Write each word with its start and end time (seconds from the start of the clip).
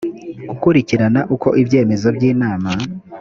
gukurikirana 0.49 1.21
uko 1.35 1.47
ibyemezo 1.61 2.07
by 2.15 2.23
inama 2.31 2.69